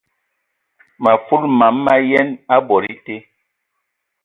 Mə 1.01 1.11
fulu 1.25 1.47
mam 1.59 1.75
ma 1.85 1.95
yian 2.07 2.29
a 2.53 2.55
bod 2.67 2.83
été. 2.93 3.15